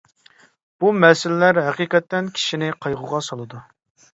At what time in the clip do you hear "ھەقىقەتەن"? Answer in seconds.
1.67-2.33